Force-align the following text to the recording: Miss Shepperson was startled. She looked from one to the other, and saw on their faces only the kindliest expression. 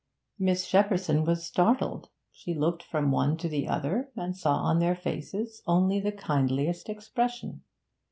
Miss 0.39 0.65
Shepperson 0.67 1.27
was 1.27 1.45
startled. 1.45 2.09
She 2.31 2.55
looked 2.55 2.81
from 2.81 3.11
one 3.11 3.37
to 3.37 3.47
the 3.47 3.67
other, 3.67 4.09
and 4.15 4.35
saw 4.35 4.55
on 4.55 4.79
their 4.79 4.95
faces 4.95 5.61
only 5.67 5.99
the 5.99 6.11
kindliest 6.11 6.89
expression. 6.89 7.61